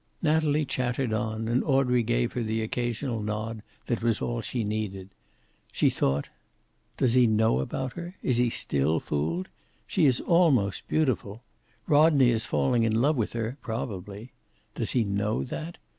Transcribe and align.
Natalie 0.23 0.65
chattered 0.65 1.13
on, 1.13 1.47
and 1.47 1.63
Audrey 1.63 2.01
gave 2.01 2.33
her 2.33 2.41
the 2.41 2.63
occasional 2.63 3.21
nod 3.21 3.61
that 3.85 4.01
was 4.01 4.19
all 4.19 4.41
she 4.41 4.63
needed. 4.63 5.11
She 5.71 5.91
thought, 5.91 6.27
"Does 6.97 7.13
he 7.13 7.27
know 7.27 7.59
about 7.59 7.93
her? 7.93 8.15
Is 8.23 8.37
he 8.37 8.49
still 8.49 8.99
fooled? 8.99 9.49
She 9.85 10.07
is 10.07 10.19
almost 10.19 10.87
beautiful. 10.87 11.43
Rodney 11.85 12.31
is 12.31 12.47
falling 12.47 12.81
in 12.81 12.99
love 12.99 13.15
with 13.15 13.33
her, 13.33 13.59
probably. 13.61 14.31
Does 14.73 14.89
he 14.93 15.03
know 15.03 15.43
that? 15.43 15.77